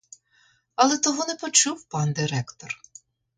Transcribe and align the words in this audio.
Але 0.75 0.97
того 0.97 1.25
не 1.27 1.35
почув 1.35 1.83
пан 1.89 2.13
директор. 2.13 2.79